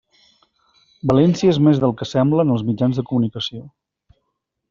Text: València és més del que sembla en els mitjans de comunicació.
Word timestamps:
València 1.11 1.51
és 1.55 1.59
més 1.67 1.81
del 1.83 1.93
que 2.01 2.07
sembla 2.13 2.47
en 2.49 2.55
els 2.55 2.65
mitjans 2.71 3.01
de 3.01 3.07
comunicació. 3.11 3.63